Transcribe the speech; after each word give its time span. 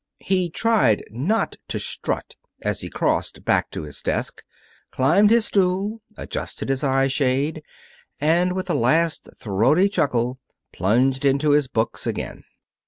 He 0.23 0.49
tried 0.49 1.03
not 1.11 1.57
to 1.67 1.77
strut 1.77 2.33
as 2.63 2.81
he 2.81 2.89
crossed 2.89 3.45
back 3.45 3.69
to 3.69 3.83
his 3.83 4.01
desk, 4.01 4.41
climbed 4.89 5.29
his 5.29 5.45
stool, 5.45 6.01
adjusted 6.17 6.69
his 6.69 6.83
eye 6.83 7.07
shade, 7.07 7.61
and, 8.19 8.53
with 8.53 8.67
a 8.71 8.73
last 8.73 9.29
throaty 9.39 9.87
chuckle, 9.89 10.39
plunged 10.73 11.23
into 11.23 11.51
his 11.51 11.67
books 11.67 12.07
again. 12.07 12.45